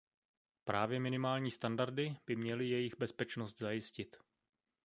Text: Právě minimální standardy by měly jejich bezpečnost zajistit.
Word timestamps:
Právě 0.63 0.99
minimální 0.99 1.51
standardy 1.51 2.17
by 2.27 2.35
měly 2.35 2.69
jejich 2.69 2.97
bezpečnost 2.97 3.57
zajistit. 3.59 4.17